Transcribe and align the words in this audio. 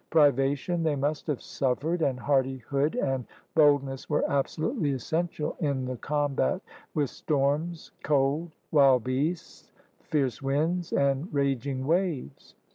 Pri 0.09 0.31
vation 0.31 0.81
they 0.81 0.95
must 0.95 1.27
have 1.27 1.43
suffered, 1.43 2.01
and 2.01 2.19
hardihood 2.19 2.95
and 2.95 3.23
boldness 3.53 4.09
were 4.09 4.27
absolutely 4.27 4.93
essential 4.93 5.55
in 5.59 5.85
the 5.85 5.95
combat 5.97 6.59
with 6.95 7.11
storms, 7.11 7.91
cold, 8.01 8.49
wild 8.71 9.03
beasts, 9.03 9.71
fierce 9.99 10.41
winds, 10.41 10.91
and 10.91 11.31
raging 11.31 11.85
waves. 11.85 12.55